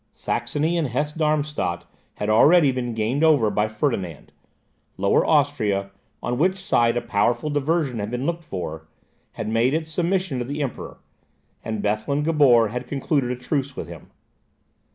Saxony 0.13 0.79
and 0.79 0.87
Hesse 0.87 1.11
Darmstadt 1.13 1.85
had 2.15 2.27
already 2.27 2.71
been 2.71 2.95
gained 2.95 3.23
over 3.23 3.51
by 3.51 3.67
Ferdinand; 3.67 4.31
Lower 4.97 5.23
Austria, 5.23 5.91
on 6.23 6.39
which 6.39 6.55
side 6.55 6.97
a 6.97 7.01
powerful 7.01 7.51
diversion 7.51 7.99
had 7.99 8.09
been 8.09 8.25
looked 8.25 8.43
for, 8.43 8.87
had 9.33 9.47
made 9.47 9.75
its 9.75 9.91
submission 9.91 10.39
to 10.39 10.43
the 10.45 10.63
Emperor; 10.63 10.97
and 11.63 11.83
Bethlen 11.83 12.23
Gabor 12.23 12.69
had 12.69 12.87
concluded 12.87 13.29
a 13.29 13.35
truce 13.35 13.75
with 13.75 13.87
him. 13.87 14.09